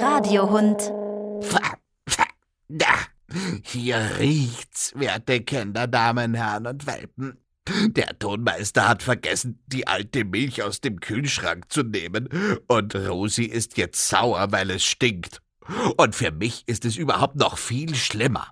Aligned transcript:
Radiohund. 0.00 0.92
Da, 2.68 2.94
hier 3.62 4.18
riecht's, 4.18 4.92
werte 4.96 5.40
Kinder, 5.42 5.86
Damen, 5.86 6.34
Herren 6.34 6.66
und 6.66 6.86
Welpen. 6.86 7.38
Der 7.68 8.18
Tonmeister 8.18 8.88
hat 8.88 9.02
vergessen, 9.02 9.62
die 9.66 9.86
alte 9.86 10.24
Milch 10.24 10.62
aus 10.62 10.80
dem 10.80 10.98
Kühlschrank 10.98 11.70
zu 11.70 11.82
nehmen, 11.84 12.28
und 12.66 12.94
Rosi 12.96 13.44
ist 13.44 13.76
jetzt 13.76 14.08
sauer, 14.08 14.50
weil 14.50 14.70
es 14.70 14.84
stinkt. 14.84 15.40
Und 15.96 16.16
für 16.16 16.32
mich 16.32 16.64
ist 16.66 16.84
es 16.84 16.96
überhaupt 16.96 17.36
noch 17.36 17.58
viel 17.58 17.94
schlimmer. 17.94 18.48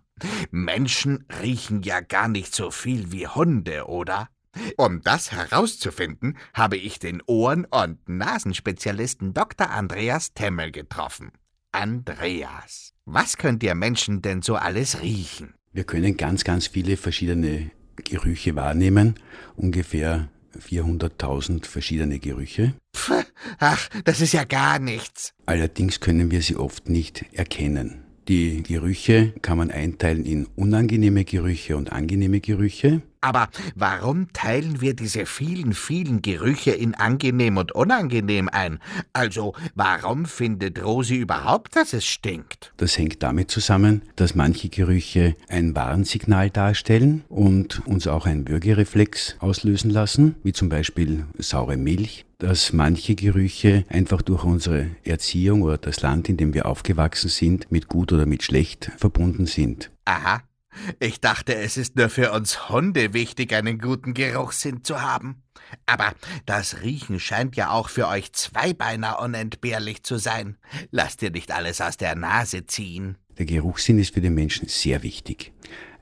Menschen 0.50 1.26
riechen 1.42 1.82
ja 1.82 2.00
gar 2.00 2.28
nicht 2.28 2.54
so 2.54 2.70
viel 2.70 3.10
wie 3.10 3.26
Hunde, 3.26 3.86
oder? 3.86 4.28
Um 4.76 5.02
das 5.02 5.32
herauszufinden, 5.32 6.36
habe 6.54 6.76
ich 6.76 6.98
den 6.98 7.22
Ohren- 7.26 7.66
und 7.66 8.08
Nasenspezialisten 8.08 9.34
Dr. 9.34 9.70
Andreas 9.70 10.34
Temmel 10.34 10.70
getroffen. 10.70 11.32
Andreas, 11.72 12.92
was 13.04 13.36
könnt 13.36 13.62
ihr 13.62 13.74
Menschen 13.74 14.22
denn 14.22 14.42
so 14.42 14.56
alles 14.56 15.02
riechen? 15.02 15.54
Wir 15.72 15.84
können 15.84 16.16
ganz, 16.16 16.44
ganz 16.44 16.66
viele 16.66 16.96
verschiedene 16.96 17.70
Gerüche 17.96 18.56
wahrnehmen, 18.56 19.14
ungefähr 19.56 20.28
400.000 20.58 21.66
verschiedene 21.66 22.18
Gerüche. 22.18 22.74
Pff, 22.96 23.24
ach, 23.58 23.88
das 24.04 24.20
ist 24.20 24.32
ja 24.32 24.44
gar 24.44 24.78
nichts. 24.78 25.34
Allerdings 25.46 26.00
können 26.00 26.30
wir 26.30 26.42
sie 26.42 26.56
oft 26.56 26.88
nicht 26.88 27.26
erkennen. 27.32 28.04
Die 28.28 28.62
Gerüche 28.62 29.32
kann 29.40 29.56
man 29.56 29.70
einteilen 29.70 30.24
in 30.26 30.46
unangenehme 30.54 31.24
Gerüche 31.24 31.76
und 31.76 31.92
angenehme 31.92 32.40
Gerüche. 32.40 33.00
Aber 33.20 33.48
warum 33.74 34.32
teilen 34.32 34.80
wir 34.80 34.94
diese 34.94 35.26
vielen, 35.26 35.72
vielen 35.72 36.22
Gerüche 36.22 36.70
in 36.70 36.94
angenehm 36.94 37.56
und 37.56 37.72
unangenehm 37.72 38.48
ein? 38.48 38.78
Also, 39.12 39.54
warum 39.74 40.26
findet 40.26 40.82
Rosi 40.82 41.16
überhaupt, 41.16 41.76
dass 41.76 41.92
es 41.92 42.06
stinkt? 42.06 42.72
Das 42.76 42.96
hängt 42.96 43.22
damit 43.22 43.50
zusammen, 43.50 44.02
dass 44.16 44.34
manche 44.34 44.68
Gerüche 44.68 45.36
ein 45.48 45.74
Warnsignal 45.74 46.50
darstellen 46.50 47.24
und 47.28 47.86
uns 47.86 48.06
auch 48.06 48.26
einen 48.26 48.48
Würgereflex 48.48 49.36
auslösen 49.40 49.90
lassen, 49.90 50.36
wie 50.42 50.52
zum 50.52 50.68
Beispiel 50.68 51.24
saure 51.38 51.76
Milch, 51.76 52.24
dass 52.38 52.72
manche 52.72 53.16
Gerüche 53.16 53.84
einfach 53.88 54.22
durch 54.22 54.44
unsere 54.44 54.90
Erziehung 55.04 55.62
oder 55.62 55.78
das 55.78 56.02
Land, 56.02 56.28
in 56.28 56.36
dem 56.36 56.54
wir 56.54 56.66
aufgewachsen 56.66 57.28
sind, 57.28 57.70
mit 57.72 57.88
gut 57.88 58.12
oder 58.12 58.26
mit 58.26 58.44
schlecht 58.44 58.92
verbunden 58.96 59.46
sind. 59.46 59.90
Aha. 60.04 60.42
Ich 60.98 61.20
dachte, 61.20 61.54
es 61.54 61.76
ist 61.76 61.96
nur 61.96 62.08
für 62.08 62.32
uns 62.32 62.68
Hunde 62.68 63.12
wichtig, 63.12 63.52
einen 63.52 63.78
guten 63.78 64.14
Geruchssinn 64.14 64.84
zu 64.84 65.00
haben. 65.00 65.42
Aber 65.86 66.14
das 66.46 66.82
Riechen 66.82 67.20
scheint 67.20 67.56
ja 67.56 67.70
auch 67.70 67.88
für 67.88 68.08
euch 68.08 68.32
Zweibeiner 68.32 69.20
unentbehrlich 69.20 70.02
zu 70.02 70.18
sein. 70.18 70.56
Lasst 70.90 71.22
ihr 71.22 71.30
nicht 71.30 71.52
alles 71.52 71.80
aus 71.80 71.96
der 71.96 72.14
Nase 72.14 72.66
ziehen. 72.66 73.16
Der 73.38 73.46
Geruchssinn 73.46 73.98
ist 73.98 74.14
für 74.14 74.20
den 74.20 74.34
Menschen 74.34 74.68
sehr 74.68 75.02
wichtig. 75.02 75.52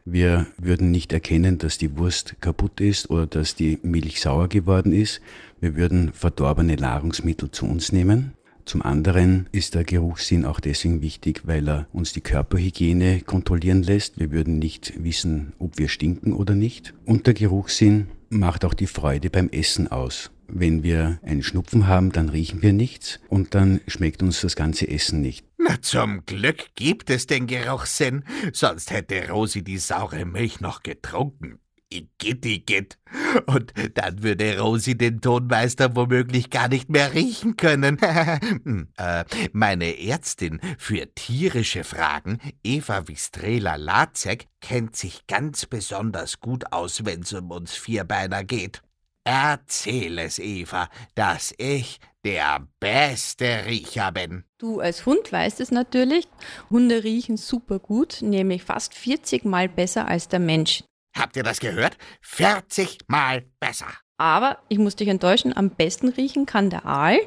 Wir 0.04 0.46
würden 0.56 0.92
nicht 0.92 1.12
erkennen, 1.12 1.58
dass 1.58 1.78
die 1.78 1.98
Wurst 1.98 2.36
kaputt 2.40 2.80
ist 2.80 3.10
oder 3.10 3.26
dass 3.26 3.56
die 3.56 3.80
Milch 3.82 4.20
sauer 4.20 4.48
geworden 4.48 4.92
ist. 4.92 5.20
Wir 5.60 5.74
würden 5.74 6.12
verdorbene 6.12 6.76
Nahrungsmittel 6.76 7.50
zu 7.50 7.66
uns 7.66 7.90
nehmen. 7.90 8.34
Zum 8.66 8.82
anderen 8.82 9.48
ist 9.52 9.76
der 9.76 9.84
Geruchssinn 9.84 10.44
auch 10.44 10.58
deswegen 10.58 11.00
wichtig, 11.00 11.42
weil 11.44 11.68
er 11.68 11.86
uns 11.92 12.12
die 12.12 12.20
Körperhygiene 12.20 13.20
kontrollieren 13.20 13.84
lässt. 13.84 14.18
Wir 14.18 14.32
würden 14.32 14.58
nicht 14.58 14.92
wissen, 15.02 15.52
ob 15.60 15.78
wir 15.78 15.88
stinken 15.88 16.32
oder 16.32 16.56
nicht. 16.56 16.92
Und 17.04 17.28
der 17.28 17.34
Geruchssinn 17.34 18.08
macht 18.28 18.64
auch 18.64 18.74
die 18.74 18.88
Freude 18.88 19.30
beim 19.30 19.48
Essen 19.50 19.86
aus. 19.86 20.32
Wenn 20.48 20.82
wir 20.82 21.20
einen 21.22 21.44
Schnupfen 21.44 21.86
haben, 21.86 22.10
dann 22.10 22.28
riechen 22.28 22.60
wir 22.60 22.72
nichts 22.72 23.20
und 23.28 23.54
dann 23.54 23.80
schmeckt 23.86 24.22
uns 24.22 24.40
das 24.40 24.56
ganze 24.56 24.88
Essen 24.88 25.20
nicht. 25.20 25.46
Na, 25.58 25.80
zum 25.80 26.26
Glück 26.26 26.74
gibt 26.74 27.08
es 27.10 27.26
den 27.26 27.46
Geruchssinn, 27.46 28.24
sonst 28.52 28.90
hätte 28.90 29.28
Rosi 29.28 29.62
die 29.62 29.78
saure 29.78 30.24
Milch 30.24 30.60
noch 30.60 30.82
getrunken. 30.82 31.60
Igitt, 31.88 32.44
igitt. 32.44 32.98
Und 33.46 33.72
dann 33.94 34.22
würde 34.22 34.58
Rosi 34.58 34.98
den 34.98 35.20
Tonmeister 35.20 35.94
womöglich 35.94 36.50
gar 36.50 36.68
nicht 36.68 36.88
mehr 36.88 37.14
riechen 37.14 37.56
können. 37.56 37.98
Hm, 38.06 38.88
äh, 38.96 39.24
meine 39.52 40.00
Ärztin 40.00 40.60
für 40.78 41.14
tierische 41.14 41.84
Fragen, 41.84 42.38
Eva 42.64 43.06
Wistrela 43.08 43.76
Lazek, 43.76 44.46
kennt 44.60 44.96
sich 44.96 45.26
ganz 45.26 45.66
besonders 45.66 46.40
gut 46.40 46.72
aus, 46.72 47.04
wenn's 47.04 47.32
um 47.32 47.50
uns 47.50 47.74
Vierbeiner 47.74 48.44
geht. 48.44 48.82
Erzähl 49.24 50.18
es, 50.18 50.38
Eva, 50.38 50.88
dass 51.14 51.54
ich 51.58 51.98
der 52.24 52.66
beste 52.80 53.66
Riecher 53.66 54.12
bin. 54.12 54.44
Du 54.58 54.80
als 54.80 55.06
Hund 55.06 55.32
weißt 55.32 55.60
es 55.60 55.70
natürlich. 55.70 56.26
Hunde 56.70 57.04
riechen 57.04 57.36
super 57.36 57.78
gut, 57.78 58.18
nämlich 58.22 58.64
fast 58.64 58.94
40 58.94 59.44
Mal 59.44 59.68
besser 59.68 60.08
als 60.08 60.28
der 60.28 60.40
Mensch. 60.40 60.82
Habt 61.16 61.36
ihr 61.36 61.42
das 61.42 61.60
gehört? 61.60 61.96
40 62.20 62.98
Mal 63.08 63.44
besser. 63.58 63.86
Aber 64.18 64.58
ich 64.68 64.78
muss 64.78 64.96
dich 64.96 65.08
enttäuschen, 65.08 65.54
am 65.54 65.70
besten 65.70 66.08
riechen 66.08 66.46
kann 66.46 66.70
der 66.70 66.86
Aal. 66.86 67.18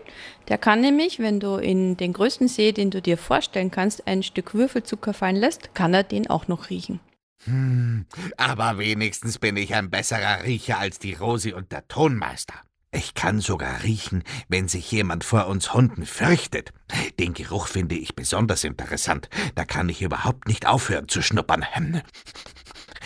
Der 0.47 0.57
kann 0.57 0.81
nämlich, 0.81 1.19
wenn 1.19 1.39
du 1.39 1.55
in 1.55 1.97
den 1.97 2.13
größten 2.13 2.47
See, 2.47 2.71
den 2.71 2.89
du 2.89 3.01
dir 3.01 3.17
vorstellen 3.17 3.69
kannst, 3.69 4.07
ein 4.07 4.23
Stück 4.23 4.53
Würfelzucker 4.53 5.13
fallen 5.13 5.35
lässt, 5.35 5.75
kann 5.75 5.93
er 5.93 6.03
den 6.03 6.29
auch 6.29 6.47
noch 6.47 6.69
riechen. 6.69 6.99
Hm, 7.45 8.05
aber 8.37 8.79
wenigstens 8.79 9.39
bin 9.39 9.55
ich 9.55 9.75
ein 9.75 9.89
besserer 9.89 10.43
Riecher 10.43 10.79
als 10.79 10.99
die 10.99 11.13
Rosi 11.13 11.53
und 11.53 11.71
der 11.71 11.87
Tonmeister. 11.87 12.55
Ich 12.91 13.13
kann 13.13 13.39
sogar 13.39 13.83
riechen, 13.83 14.23
wenn 14.47 14.67
sich 14.67 14.91
jemand 14.91 15.23
vor 15.23 15.45
uns 15.45 15.73
Hunden 15.73 16.07
fürchtet. 16.07 16.73
Den 17.19 17.35
Geruch 17.35 17.67
finde 17.67 17.95
ich 17.95 18.15
besonders 18.15 18.63
interessant. 18.63 19.29
Da 19.53 19.63
kann 19.63 19.89
ich 19.89 20.01
überhaupt 20.01 20.47
nicht 20.47 20.65
aufhören 20.65 21.07
zu 21.07 21.21
schnuppern. 21.21 21.65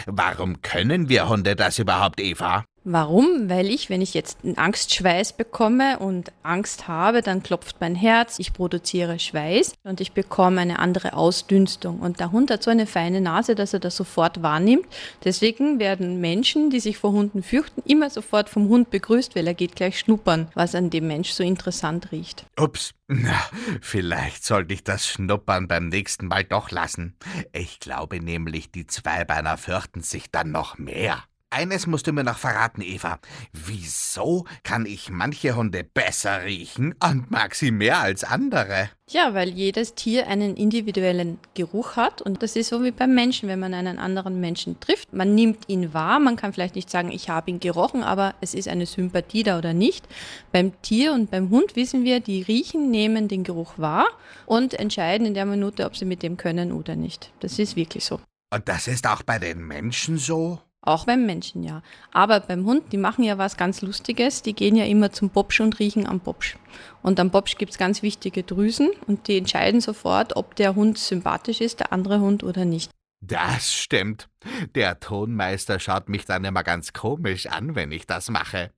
Warum 0.05 0.61
können 0.61 1.09
wir 1.09 1.29
Hunde 1.29 1.55
das 1.55 1.79
überhaupt, 1.79 2.19
Eva? 2.19 2.65
Warum? 2.85 3.49
Weil 3.49 3.69
ich, 3.69 3.89
wenn 3.89 4.01
ich 4.01 4.13
jetzt 4.13 4.39
einen 4.43 4.57
Angstschweiß 4.57 5.33
bekomme 5.33 5.99
und 5.99 6.33
Angst 6.43 6.89
habe, 6.89 7.21
dann 7.21 7.41
klopft 7.41 7.77
mein 7.79 7.95
Herz, 7.95 8.39
ich 8.39 8.51
produziere 8.51 9.19
Schweiß 9.19 9.73
und 9.83 10.01
ich 10.01 10.11
bekomme 10.11 10.59
eine 10.59 10.79
andere 10.79 11.13
Ausdünstung. 11.13 12.01
Und 12.01 12.19
der 12.19 12.33
Hund 12.33 12.51
hat 12.51 12.61
so 12.61 12.71
eine 12.71 12.85
feine 12.85 13.21
Nase, 13.21 13.55
dass 13.55 13.73
er 13.73 13.79
das 13.79 13.95
sofort 13.95 14.41
wahrnimmt. 14.41 14.85
Deswegen 15.23 15.79
werden 15.79 16.19
Menschen, 16.19 16.69
die 16.69 16.81
sich 16.81 16.97
vor 16.97 17.13
Hunden 17.13 17.41
fürchten, 17.41 17.81
immer 17.85 18.09
sofort 18.09 18.49
vom 18.49 18.67
Hund 18.67 18.89
begrüßt, 18.89 19.35
weil 19.35 19.47
er 19.47 19.53
geht 19.53 19.77
gleich 19.77 19.99
schnuppern, 19.99 20.49
was 20.53 20.75
an 20.75 20.89
dem 20.89 21.07
Mensch 21.07 21.31
so 21.31 21.43
interessant 21.43 22.11
riecht. 22.11 22.45
Ups, 22.59 22.91
na, 23.07 23.39
vielleicht 23.81 24.43
sollte 24.43 24.73
ich 24.73 24.83
das 24.83 25.07
Schnuppern 25.07 25.69
beim 25.69 25.87
nächsten 25.87 26.27
Mal 26.27 26.43
doch 26.43 26.69
lassen. 26.69 27.15
Ich 27.53 27.79
glaube 27.79 28.19
nämlich, 28.19 28.71
die 28.71 28.87
Zweibeiner 28.87 29.57
fürchten 29.57 30.01
sich 30.01 30.31
dann 30.31 30.51
noch 30.51 30.77
mehr. 30.77 31.23
Eines 31.55 31.85
musst 31.85 32.07
du 32.07 32.13
mir 32.13 32.23
noch 32.23 32.39
verraten, 32.39 32.81
Eva. 32.81 33.19
Wieso 33.51 34.45
kann 34.63 34.87
ich 34.87 35.11
manche 35.11 35.55
Hunde 35.55 35.83
besser 35.83 36.45
riechen 36.45 36.95
und 37.03 37.29
mag 37.29 37.53
sie 37.53 37.69
mehr 37.69 37.99
als 37.99 38.23
andere? 38.23 38.89
Ja, 39.07 39.35
weil 39.35 39.49
jedes 39.49 39.93
Tier 39.93 40.25
einen 40.27 40.55
individuellen 40.55 41.37
Geruch 41.53 41.95
hat 41.95 42.23
und 42.23 42.41
das 42.41 42.55
ist 42.55 42.69
so 42.69 42.83
wie 42.83 42.89
beim 42.89 43.13
Menschen, 43.13 43.47
wenn 43.49 43.59
man 43.59 43.75
einen 43.75 43.99
anderen 43.99 44.39
Menschen 44.39 44.79
trifft. 44.79 45.13
Man 45.13 45.35
nimmt 45.35 45.69
ihn 45.69 45.93
wahr, 45.93 46.19
man 46.19 46.37
kann 46.37 46.53
vielleicht 46.53 46.73
nicht 46.73 46.89
sagen, 46.89 47.11
ich 47.11 47.29
habe 47.29 47.51
ihn 47.51 47.59
gerochen, 47.59 48.01
aber 48.01 48.33
es 48.41 48.55
ist 48.55 48.67
eine 48.67 48.87
Sympathie 48.87 49.43
da 49.43 49.59
oder 49.59 49.73
nicht. 49.73 50.07
Beim 50.51 50.71
Tier 50.81 51.13
und 51.13 51.29
beim 51.29 51.51
Hund 51.51 51.75
wissen 51.75 52.03
wir, 52.03 52.19
die 52.19 52.41
riechen, 52.41 52.89
nehmen 52.89 53.27
den 53.27 53.43
Geruch 53.43 53.73
wahr 53.77 54.07
und 54.47 54.73
entscheiden 54.73 55.27
in 55.27 55.35
der 55.35 55.45
Minute, 55.45 55.85
ob 55.85 55.95
sie 55.95 56.05
mit 56.05 56.23
dem 56.23 56.35
können 56.35 56.71
oder 56.71 56.95
nicht. 56.95 57.31
Das 57.41 57.59
ist 57.59 57.75
wirklich 57.75 58.05
so. 58.05 58.19
Und 58.51 58.67
das 58.67 58.87
ist 58.87 59.05
auch 59.05 59.21
bei 59.21 59.37
den 59.37 59.67
Menschen 59.67 60.17
so? 60.17 60.59
Auch 60.85 61.05
beim 61.05 61.25
Menschen, 61.25 61.63
ja. 61.63 61.81
Aber 62.11 62.41
beim 62.41 62.65
Hund, 62.65 62.91
die 62.91 62.97
machen 62.97 63.23
ja 63.23 63.37
was 63.37 63.55
ganz 63.55 63.81
Lustiges. 63.81 64.41
Die 64.41 64.53
gehen 64.53 64.75
ja 64.75 64.83
immer 64.83 65.13
zum 65.13 65.29
Popsch 65.29 65.61
und 65.61 65.79
riechen 65.79 66.05
am 66.05 66.19
Popsch. 66.19 66.57
Und 67.01 67.21
am 67.21 67.31
Popsch 67.31 67.57
gibt 67.57 67.71
es 67.71 67.77
ganz 67.77 68.03
wichtige 68.03 68.43
Drüsen 68.43 68.89
und 69.07 69.29
die 69.29 69.37
entscheiden 69.37 69.79
sofort, 69.79 70.35
ob 70.35 70.55
der 70.55 70.75
Hund 70.75 70.97
sympathisch 70.97 71.61
ist, 71.61 71.79
der 71.79 71.93
andere 71.93 72.19
Hund 72.19 72.43
oder 72.43 72.65
nicht. 72.65 72.91
Das 73.21 73.73
stimmt. 73.73 74.27
Der 74.75 74.99
Tonmeister 74.99 75.79
schaut 75.79 76.09
mich 76.09 76.25
dann 76.25 76.43
immer 76.43 76.63
ganz 76.63 76.91
komisch 76.91 77.47
an, 77.47 77.75
wenn 77.75 77.93
ich 77.93 78.05
das 78.05 78.29
mache. 78.29 78.71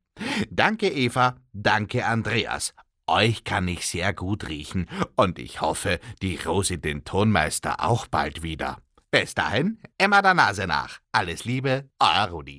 Danke, 0.51 0.87
Eva. 0.87 1.37
Danke, 1.53 2.05
Andreas. 2.05 2.75
Euch 3.07 3.43
kann 3.43 3.67
ich 3.67 3.87
sehr 3.87 4.13
gut 4.13 4.47
riechen 4.47 4.87
und 5.15 5.39
ich 5.39 5.61
hoffe, 5.61 5.99
die 6.21 6.37
Rosi 6.37 6.79
den 6.79 7.03
Tonmeister 7.03 7.83
auch 7.83 8.05
bald 8.05 8.43
wieder. 8.43 8.77
Bis 9.15 9.33
dahin, 9.33 9.79
immer 9.97 10.21
der 10.21 10.33
Nase 10.33 10.67
nach. 10.67 10.99
Alles 11.13 11.45
Liebe, 11.45 11.89
euer 12.01 12.27
Rudi. 12.31 12.53